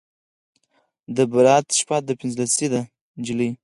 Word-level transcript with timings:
د 1.15 1.17
براته 1.31 1.73
شپه 1.79 1.97
ده 2.07 2.13
پنځلسی 2.21 2.67
دی 2.73 2.81
نجلۍ 3.19 3.49